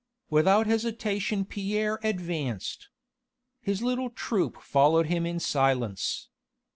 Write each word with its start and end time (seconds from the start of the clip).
Without 0.31 0.65
hesitation 0.65 1.45
Pierre 1.45 1.99
advanced. 2.01 2.89
His 3.61 3.83
little 3.83 4.09
troop 4.09 4.59
followed 4.59 5.05
him 5.05 5.27
in 5.27 5.39
silence. 5.39 6.29